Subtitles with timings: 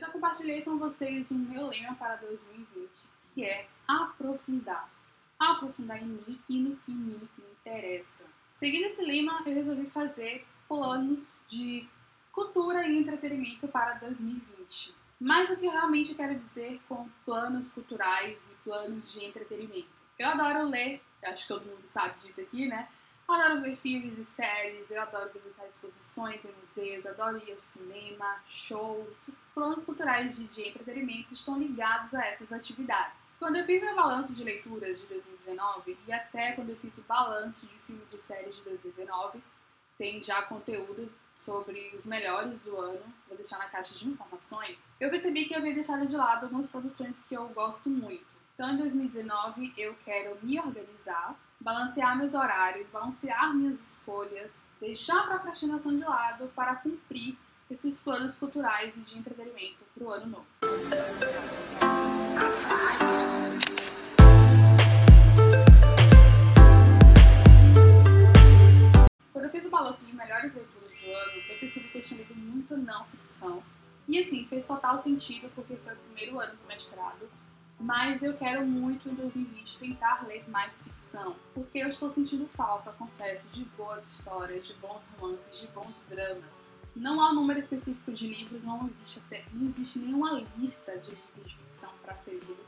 [0.00, 2.90] já compartilhei com vocês o meu lema para 2020,
[3.34, 4.88] que é aprofundar.
[5.38, 8.24] Aprofundar em mim e no que me interessa.
[8.56, 11.86] Seguindo esse lema, eu resolvi fazer planos de
[12.32, 14.94] cultura e entretenimento para 2020.
[15.18, 19.88] Mas o que eu realmente quero dizer com planos culturais e planos de entretenimento?
[20.18, 22.88] Eu adoro ler, acho que todo mundo sabe disso aqui, né?
[23.30, 28.42] Adoro ver filmes e séries, eu adoro visitar exposições em museus, adoro ir ao cinema,
[28.48, 29.30] shows.
[29.54, 33.24] Planos culturais de, de entretenimento estão ligados a essas atividades.
[33.38, 37.02] Quando eu fiz meu balanço de leituras de 2019 e até quando eu fiz o
[37.02, 39.40] balanço de filmes e séries de 2019,
[39.96, 45.08] tem já conteúdo sobre os melhores do ano, vou deixar na caixa de informações, eu
[45.08, 48.26] percebi que eu havia deixado de lado algumas produções que eu gosto muito.
[48.54, 55.26] Então, em 2019, eu quero me organizar, balancear meus horários, balancear minhas escolhas, deixar a
[55.26, 57.36] procrastinação de lado para cumprir
[57.70, 60.46] esses planos culturais e de entretenimento para o ano novo.
[69.32, 72.22] Quando eu fiz o balanço de melhores leituras do ano, eu percebi que eu tinha
[72.22, 73.62] lido muita não ficção.
[74.08, 77.28] E assim, fez total sentido porque foi o primeiro ano do mestrado
[77.80, 82.92] mas eu quero muito em 2020 tentar ler mais ficção, porque eu estou sentindo falta,
[82.92, 86.70] confesso, de boas histórias, de bons romances, de bons dramas.
[86.94, 91.10] Não há um número específico de livros, não existe, até, não existe nenhuma lista de
[91.10, 92.58] livros de ficção para ser lido,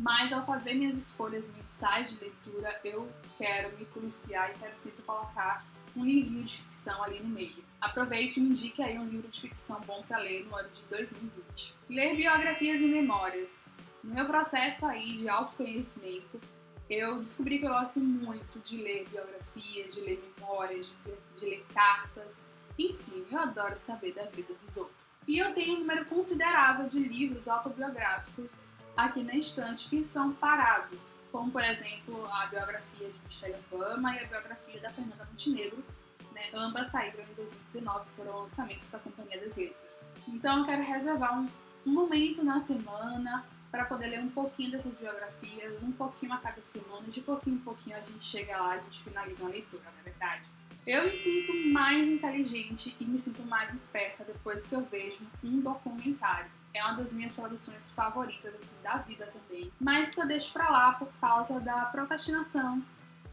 [0.00, 5.02] mas ao fazer minhas escolhas mensais de leitura, eu quero me policiar e quero sempre
[5.02, 5.64] colocar
[5.96, 7.64] um livrinho de ficção ali no meio.
[7.80, 10.82] Aproveite e me indique aí um livro de ficção bom para ler no ano de
[10.82, 11.74] 2020.
[11.88, 13.62] Ler biografias e memórias.
[14.06, 16.40] No meu processo aí de autoconhecimento,
[16.88, 21.66] eu descobri que eu gosto muito de ler biografias, de ler memórias, de, de ler
[21.74, 22.38] cartas.
[22.78, 25.04] Enfim, eu adoro saber da vida dos outros.
[25.26, 28.48] E eu tenho um número considerável de livros autobiográficos
[28.96, 31.00] aqui na estante que estão parados,
[31.32, 35.84] como por exemplo a biografia de Michelle Obama e a biografia da Fernanda Montenegro,
[36.32, 36.50] né?
[36.54, 39.92] ambas saíram em 2019, foram lançamentos da Companhia das Letras.
[40.28, 41.48] Então eu quero reservar um,
[41.84, 43.44] um momento na semana
[43.76, 47.60] para poder ler um pouquinho dessas biografias, um pouquinho a cada semana, de pouquinho em
[47.60, 50.44] pouquinho a gente chega lá, a gente finaliza a leitura, não é verdade?
[50.86, 55.60] Eu me sinto mais inteligente e me sinto mais esperta depois que eu vejo um
[55.60, 56.50] documentário.
[56.72, 60.70] É uma das minhas produções favoritas assim, da vida também, mas que eu deixo pra
[60.70, 62.82] lá por causa da procrastinação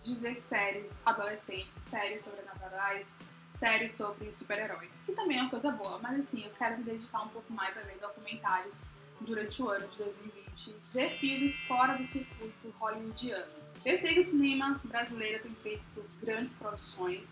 [0.03, 3.09] de ver séries adolescentes, séries sobrenaturais,
[3.49, 7.21] séries sobre super-heróis, que também é uma coisa boa, mas assim, eu quero me dedicar
[7.21, 8.75] um pouco mais a ver documentários
[9.23, 13.51] durante o ano de 2020 ver filmes fora do circuito hollywoodiano.
[13.83, 17.29] Eu sei que o cinema brasileiro tem feito grandes produções,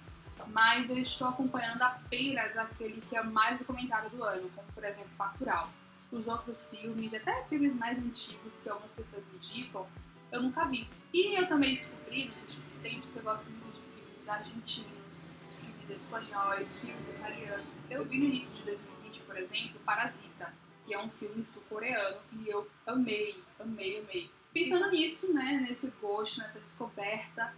[0.47, 5.09] mas eu estou acompanhando apenas aquele que é mais documentário do ano, como por exemplo
[5.17, 5.69] Bacurau.
[6.11, 9.87] Os outros filmes, até filmes mais antigos que algumas pessoas indicam,
[10.29, 10.89] eu nunca vi.
[11.13, 15.21] E eu também descobri nos últimos tempos que eu gosto muito de filmes argentinos,
[15.61, 17.81] filmes espanhóis, filmes italianos.
[17.89, 20.53] Eu vi no início de 2020, por exemplo, Parasita
[20.85, 24.29] que é um filme sul-coreano, e eu amei, amei, amei.
[24.53, 27.53] Pensando nisso, né, nesse gosto, nessa descoberta,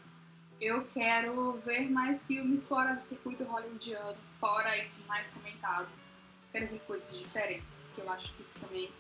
[0.62, 5.90] eu quero ver mais filmes fora do circuito hollywoodiano, fora dos mais comentados.
[6.52, 8.92] Quero ver coisas diferentes, que eu acho que isso também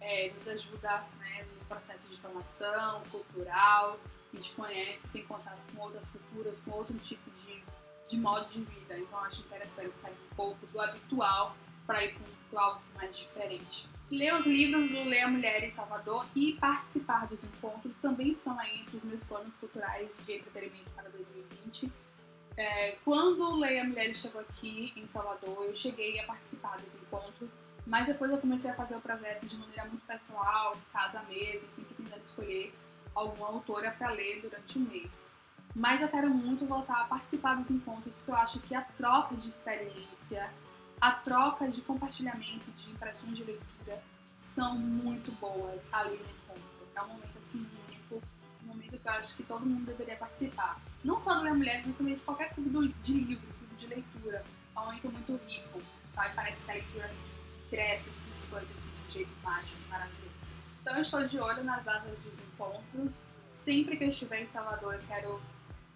[0.00, 3.98] é, nos ajuda né, no processo de formação cultural.
[4.32, 7.62] A gente conhece, tem contato com outras culturas, com outro tipo de,
[8.08, 8.98] de modo de vida.
[8.98, 12.16] Então, acho interessante sair um pouco do habitual para ir
[12.50, 13.88] para algo mais diferente.
[14.10, 18.80] Ler os livros do Leia Mulher em Salvador e participar dos encontros também estão aí
[18.80, 21.92] entre os meus planos culturais de entretenimento para 2020.
[22.56, 27.50] É, quando Leia Mulher chegou aqui em Salvador, eu cheguei a participar dos encontros,
[27.86, 31.68] mas depois eu comecei a fazer o projeto de maneira muito pessoal, casa a mesa,
[31.70, 32.72] sempre tentando escolher
[33.14, 35.10] alguma autora para ler durante o mês.
[35.74, 39.34] Mas eu quero muito voltar a participar dos encontros, porque eu acho que a troca
[39.34, 40.50] de experiência,
[41.00, 44.02] a troca de compartilhamento de impressões de leitura
[44.38, 46.88] são muito boas ali no encontro.
[46.94, 48.22] É um momento assim único,
[48.64, 50.80] um momento que eu acho que todo mundo deveria participar.
[51.04, 54.44] Não só da mulher, mas também de qualquer clube de livro, clube de leitura.
[54.74, 55.82] É um momento muito rico,
[56.14, 56.34] sabe?
[56.34, 57.10] Parece que a leitura
[57.68, 60.26] cresce, se expande assim, de um jeito mágico, maravilhoso.
[60.80, 63.14] Então eu estou de olho nas datas dos encontros.
[63.50, 65.42] Sempre que eu estiver em Salvador, eu quero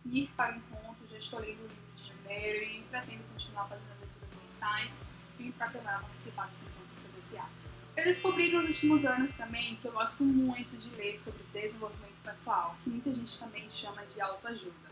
[0.05, 1.09] ir para o encontro.
[1.11, 4.91] Já estou lendo o livro de janeiro e pretendo continuar fazendo as mensais
[5.39, 7.71] e para tentar participar dos encontros presenciais.
[7.97, 12.77] Eu descobri nos últimos anos também que eu gosto muito de ler sobre desenvolvimento pessoal,
[12.83, 14.91] que muita gente também chama de autoajuda.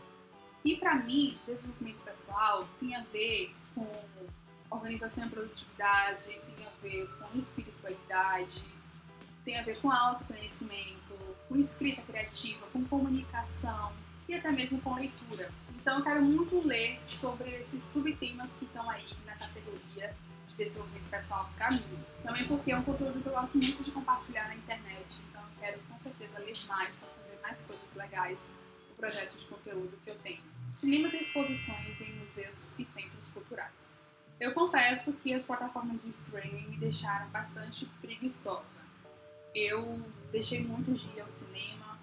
[0.63, 3.87] E para mim, desenvolvimento pessoal tem a ver com
[4.69, 8.63] organização e produtividade, tem a ver com espiritualidade,
[9.45, 11.15] tem a ver com autoconhecimento,
[11.47, 13.93] com escrita criativa, com comunicação
[14.29, 15.51] e até mesmo com leitura.
[15.81, 20.15] Então eu quero muito ler sobre esses subtemas que estão aí na categoria
[20.47, 22.03] de desenvolvimento pessoal para mim.
[22.23, 25.59] Também porque é um conteúdo que eu gosto muito de compartilhar na internet, então eu
[25.59, 28.47] quero com certeza ler mais para fazer mais coisas legais
[28.89, 30.43] no projeto de conteúdo que eu tenho.
[30.71, 33.89] Cinemas e exposições em museus e centros culturais.
[34.39, 38.81] Eu confesso que as plataformas de streaming me deixaram bastante preguiçosa.
[39.55, 41.98] Eu deixei muito de ir ao cinema,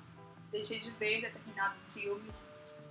[0.51, 2.35] deixei de ver determinados filmes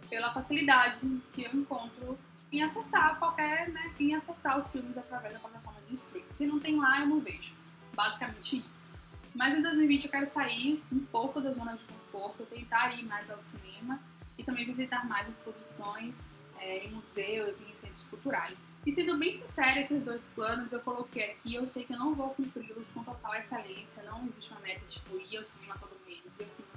[0.09, 0.99] pela facilidade
[1.33, 2.17] que eu encontro
[2.51, 6.31] em acessar qualquer, né, em acessar os filmes através da plataforma de streaming.
[6.31, 7.53] Se não tem lá, eu não vejo.
[7.93, 8.89] Basicamente isso.
[9.33, 13.29] Mas em 2020 eu quero sair um pouco da zona de conforto, tentar ir mais
[13.29, 13.99] ao cinema
[14.37, 16.15] e também visitar mais exposições
[16.59, 18.57] é, em museus e em centros culturais.
[18.85, 22.13] E sendo bem sincera, esses dois planos eu coloquei aqui, eu sei que eu não
[22.13, 26.19] vou cumpri-los com total excelência, não existe uma meta tipo ir ao cinema todo mês,
[26.39, 26.74] ir ao cinema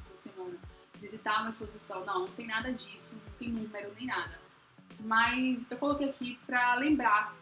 [0.94, 4.38] visitar uma exposição, não, não tem nada disso, não tem número nem nada.
[5.00, 7.35] Mas eu coloquei aqui para lembrar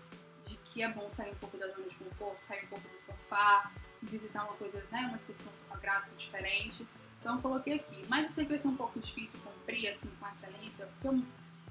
[0.46, 3.00] de que é bom sair um pouco da zona de conforto, sair um pouco do
[3.04, 3.70] sofá,
[4.02, 6.86] visitar uma coisa, né, uma exposição fotográfica diferente.
[7.20, 8.04] Então eu coloquei aqui.
[8.08, 11.22] Mas eu sei que vai ser um pouco difícil cumprir assim com excelência, porque eu,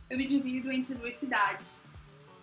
[0.10, 1.68] eu me divido entre duas cidades.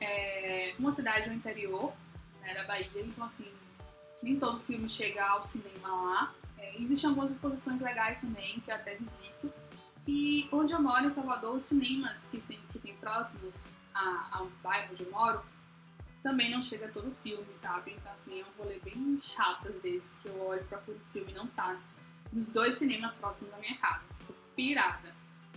[0.00, 1.93] É, uma cidade no interior
[2.40, 3.52] né, da Bahia, então assim,
[4.23, 6.34] nem todo filme chega ao cinema lá.
[6.79, 9.53] Existem algumas exposições legais também, que eu até visito.
[10.06, 13.55] E onde eu moro, em Salvador, os cinemas que tem, que tem próximos
[13.94, 15.43] a, ao bairro onde eu moro,
[16.23, 17.93] também não chega todo filme, sabe?
[17.93, 21.32] Então, assim, é um rolê bem chato às vezes, que eu olho, procuro o filme
[21.32, 21.79] não tá
[22.32, 24.03] nos dois cinemas próximos da minha casa.
[24.20, 25.12] Fico pirada.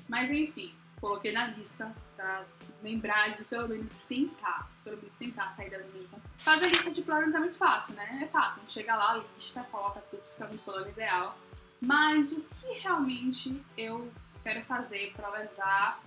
[0.07, 2.45] Mas, enfim, coloquei na lista pra
[2.81, 6.29] lembrar de pelo menos tentar, pelo menos tentar sair da zona de conforto.
[6.37, 8.19] Fazer lista de planos é muito fácil, né?
[8.23, 11.37] É fácil, a gente chega lá, lista, coloca tudo, fica no plano ideal.
[11.81, 14.11] Mas o que realmente eu
[14.43, 16.01] quero fazer para levar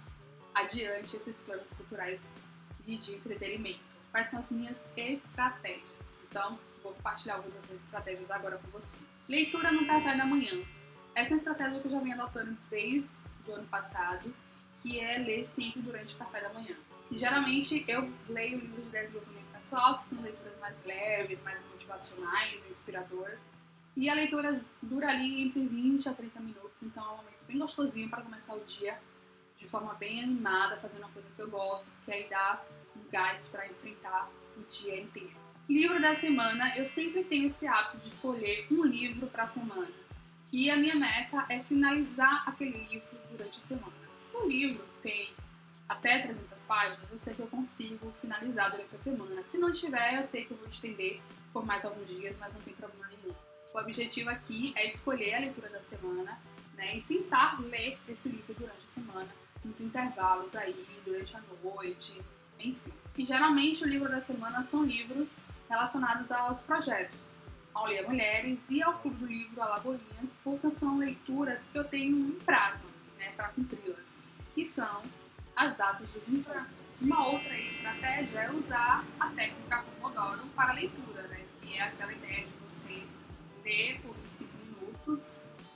[0.55, 2.34] adiante esses planos culturais
[2.87, 3.81] e de entretenimento?
[4.11, 5.82] Quais são as minhas estratégias?
[6.29, 9.02] Então, vou compartilhar algumas das estratégias agora com vocês.
[9.29, 10.64] Leitura no café da manhã.
[11.14, 13.11] Essa é uma estratégia que eu já venho adotando desde
[13.46, 14.34] o ano passado,
[14.83, 16.77] que é ler sempre durante o café da manhã.
[17.11, 22.65] E geralmente eu leio livros de desenvolvimento pessoal, que são leituras mais leves, mais motivacionais,
[22.67, 23.39] inspiradoras.
[23.97, 27.59] E a leitura dura ali entre 20 a 30 minutos, então é um momento bem
[27.59, 28.99] gostosinho para começar o dia
[29.59, 32.63] de forma bem animada, fazendo uma coisa que eu gosto, que aí dá
[32.97, 35.37] um gás para enfrentar o dia inteiro.
[35.69, 39.93] Livro da semana, eu sempre tenho esse hábito de escolher um livro para a semana.
[40.51, 43.98] E a minha meta é finalizar aquele livro durante a semana.
[44.43, 45.32] O livro tem
[45.88, 49.43] até 300 páginas, eu sei que eu consigo finalizar durante a semana.
[49.44, 51.20] Se não tiver, eu sei que eu vou estender
[51.52, 53.35] por mais alguns dias, mas não tem problema nenhum.
[53.75, 56.38] O objetivo aqui é escolher a leitura da semana
[56.75, 59.29] né, e tentar ler esse livro durante a semana,
[59.64, 62.20] nos intervalos aí, durante a noite,
[62.58, 62.93] enfim.
[63.17, 65.29] E geralmente o livro da semana são livros
[65.69, 67.26] relacionados aos projetos,
[67.75, 72.17] ao Ler Mulheres e ao Clube do Livro Alagoinhas, porque são leituras que eu tenho
[72.17, 72.87] um prazo
[73.19, 74.07] né, para cumpri-las,
[74.58, 75.02] que são
[75.55, 76.66] as datas dos encontros.
[77.00, 82.44] Uma outra estratégia é usar a técnica Pomodoro para leitura, né, que é aquela ideia
[82.44, 83.06] de você
[83.64, 85.22] ler por 5 minutos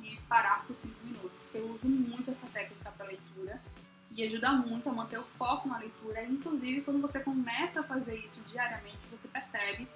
[0.02, 1.46] e parar por 5 minutos.
[1.54, 3.62] Eu uso muito essa técnica para leitura
[4.10, 6.24] e ajuda muito a manter o foco na leitura.
[6.24, 9.86] Inclusive, quando você começa a fazer isso diariamente, você percebe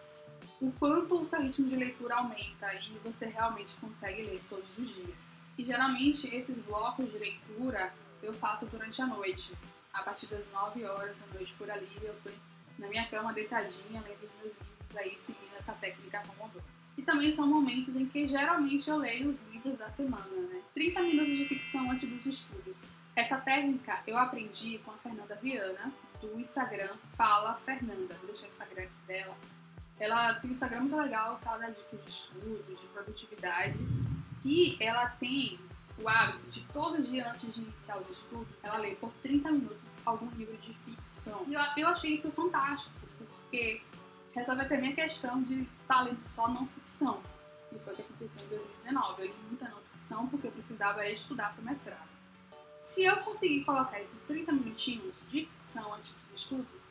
[0.61, 4.95] o quanto o seu ritmo de leitura aumenta e você realmente consegue ler todos os
[4.95, 5.35] dias.
[5.59, 7.93] E geralmente esses blocos de leitura
[8.27, 9.53] eu faço durante a noite,
[9.93, 12.31] a partir das 9 horas da noite por ali, eu tô
[12.79, 16.65] na minha cama deitadinha, lendo os meus livros aí, seguindo essa técnica Pomodoro.
[16.99, 20.63] E também são momentos em que geralmente eu leio os livros da semana, né?
[20.75, 22.81] 30 minutos de ficção antes dos estudos.
[23.15, 28.15] Essa técnica eu aprendi com a Fernanda Viana, do Instagram Fala Fernanda.
[28.15, 29.37] Vou deixar o Instagram dela.
[29.99, 33.79] Ela tem um Instagram muito legal, que ela dá dicas de estudos, de produtividade.
[34.45, 35.59] E ela tem
[35.99, 39.97] o hábito de todo dia antes de iniciar os estudos, ela lê por 30 minutos
[40.05, 41.45] algum livro de ficção.
[41.47, 43.83] E eu, eu achei isso fantástico, porque
[44.35, 47.23] resolve até minha questão de estar lendo só não ficção.
[47.73, 49.23] E foi o que aconteceu em 2019.
[49.23, 52.09] Eu li muita não ficção porque eu precisava estudar para o mestrado.
[52.81, 56.83] Se eu conseguir colocar esses 30 minutinhos de ficção antes dos estudos,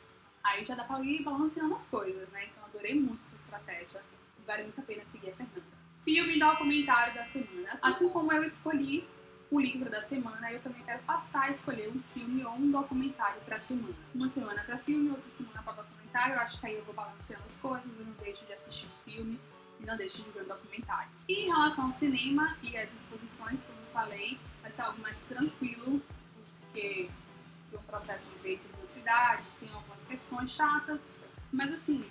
[0.42, 2.46] aí já dá para ir balanceando as coisas, né?
[2.46, 4.02] Então adorei muito essa estratégia
[4.38, 5.75] e vale muito a pena seguir a Fernanda.
[6.06, 7.76] Filme documentário da semana.
[7.82, 9.04] Assim como eu escolhi
[9.50, 13.40] o livro da semana, eu também quero passar a escolher um filme ou um documentário
[13.40, 13.92] para semana.
[14.14, 16.34] Uma semana para filme, outra semana para documentário.
[16.34, 19.10] Eu acho que aí eu vou balanceando as coisas, eu não deixo de assistir um
[19.10, 19.40] filme
[19.80, 21.10] e não deixo de ver um documentário.
[21.28, 25.16] E em relação ao cinema e às exposições, como eu falei, vai ser algo mais
[25.28, 26.00] tranquilo,
[26.60, 27.10] porque
[27.68, 31.00] tem um processo de em duas cidades, tem algumas questões chatas,
[31.52, 32.04] mas assim,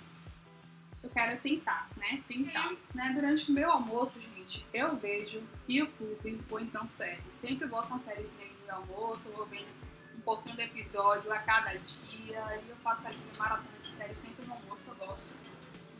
[1.02, 2.22] eu quero tentar, né?
[2.28, 2.72] Tentar.
[2.94, 3.12] Né?
[3.14, 7.22] Durante o meu almoço, gente, eu vejo YouTube ou então séries.
[7.30, 9.68] Sempre boto uma série no meu almoço, vou vendo
[10.16, 14.14] um pouquinho do episódio a cada dia e eu faço ali minha maratona de série
[14.14, 15.26] sempre no almoço, eu gosto.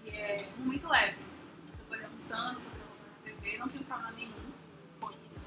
[0.05, 1.17] E é um momento leve.
[1.91, 4.53] Eu tô almoçando, tô na TV, não tenho problema nenhum
[5.00, 5.47] com isso,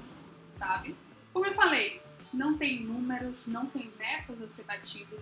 [0.56, 0.96] sabe?
[1.32, 2.02] Como eu falei,
[2.32, 5.20] não tem números, não tem metas a ser batidas,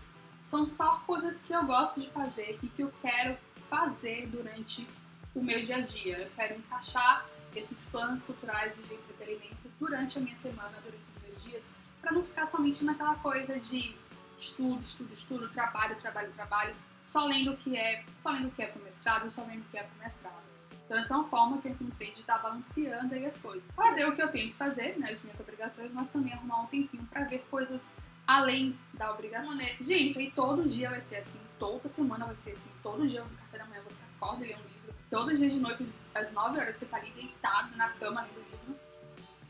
[0.48, 3.36] são só coisas que eu gosto de fazer e que eu quero
[3.68, 4.86] fazer durante
[5.34, 6.18] o meu dia a dia.
[6.18, 11.44] Eu quero encaixar esses planos culturais de entretenimento durante a minha semana, durante os meus
[11.44, 11.62] dias,
[12.00, 13.94] para não ficar somente naquela coisa de
[14.38, 18.62] estudo, estudo, estudo, trabalho, trabalho, trabalho, só lendo o que é, só lendo o que
[18.62, 20.48] é pro mestrado, só lendo o que é pro mestrado.
[20.84, 23.70] Então essa é uma forma que eu encontrei de estar balanceando aí as coisas.
[23.72, 26.66] Fazer o que eu tenho que fazer, né, as minhas obrigações, mas também arrumar um
[26.66, 27.82] tempinho para ver coisas
[28.28, 29.58] além da obrigação.
[29.80, 33.30] Gente, e todo dia vai ser assim, toda semana vai ser assim, todo dia no
[33.30, 36.60] café da manhã você acorda e lê um livro, todo dia de noite, às 9
[36.60, 38.78] horas você tá ali deitado na cama lendo livro.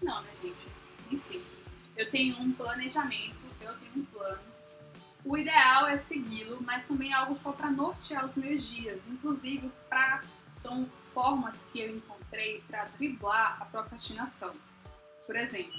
[0.01, 0.69] Não, né, gente?
[1.11, 1.43] Enfim,
[1.97, 4.43] eu tenho um planejamento, eu tenho um plano.
[5.25, 9.73] O ideal é segui-lo, mas também é algo só para nortear os meus dias, inclusive
[9.89, 14.53] para são formas que eu encontrei para driblar a procrastinação.
[15.27, 15.73] Por exemplo,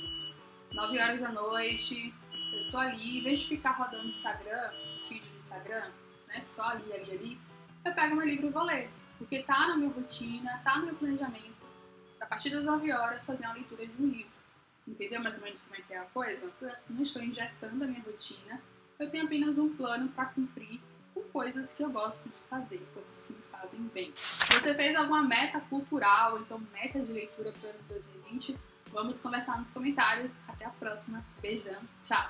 [0.73, 2.13] 9 horas da noite,
[2.51, 5.87] eu tô ali, em vez de ficar rodando o Instagram, o feed do Instagram,
[6.27, 7.39] né, só ali, ali, ali,
[7.85, 8.89] eu pego meu livro e vou ler.
[9.17, 11.65] Porque tá na minha rotina, tá no meu planejamento,
[12.21, 14.31] a partir das 9 horas, fazer uma leitura de um livro.
[14.87, 16.49] Entendeu mais ou menos como é que é a coisa?
[16.89, 18.61] Não estou engessando a minha rotina,
[18.97, 20.79] eu tenho apenas um plano para cumprir
[21.13, 24.11] com coisas que eu gosto de fazer, coisas que me fazem bem.
[24.13, 28.57] Você fez alguma meta cultural, então meta de leitura para o ano 2020?
[28.91, 30.37] Vamos conversar nos comentários.
[30.47, 31.23] Até a próxima.
[31.41, 31.81] Beijão.
[32.03, 32.29] Tchau.